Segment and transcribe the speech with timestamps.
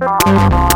[0.00, 0.69] Thank.